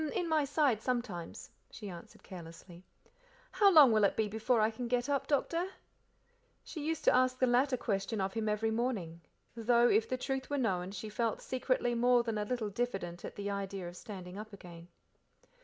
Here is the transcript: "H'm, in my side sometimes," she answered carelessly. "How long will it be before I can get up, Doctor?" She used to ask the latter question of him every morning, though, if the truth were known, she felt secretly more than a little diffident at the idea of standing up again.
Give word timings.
"H'm, 0.03 0.09
in 0.13 0.27
my 0.27 0.45
side 0.45 0.81
sometimes," 0.81 1.51
she 1.69 1.87
answered 1.87 2.23
carelessly. 2.23 2.83
"How 3.51 3.69
long 3.71 3.91
will 3.91 4.03
it 4.03 4.15
be 4.15 4.27
before 4.27 4.59
I 4.59 4.71
can 4.71 4.87
get 4.87 5.07
up, 5.07 5.27
Doctor?" 5.27 5.67
She 6.63 6.83
used 6.83 7.03
to 7.03 7.13
ask 7.13 7.37
the 7.37 7.45
latter 7.45 7.77
question 7.77 8.19
of 8.19 8.33
him 8.33 8.49
every 8.49 8.71
morning, 8.71 9.21
though, 9.55 9.87
if 9.89 10.09
the 10.09 10.17
truth 10.17 10.49
were 10.49 10.57
known, 10.57 10.89
she 10.89 11.07
felt 11.09 11.39
secretly 11.39 11.93
more 11.93 12.23
than 12.23 12.39
a 12.39 12.45
little 12.45 12.71
diffident 12.71 13.23
at 13.23 13.35
the 13.35 13.51
idea 13.51 13.87
of 13.87 13.95
standing 13.95 14.39
up 14.39 14.51
again. 14.53 14.87